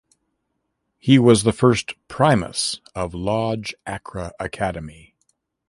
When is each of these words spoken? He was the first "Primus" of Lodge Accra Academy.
He 0.97 1.19
was 1.19 1.43
the 1.43 1.53
first 1.53 1.93
"Primus" 2.07 2.81
of 2.95 3.13
Lodge 3.13 3.75
Accra 3.85 4.31
Academy. 4.39 5.13